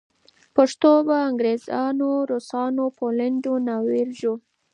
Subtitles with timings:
[0.55, 4.33] پښتو به انګریزانو، روسانو پولېنډو ناروېژو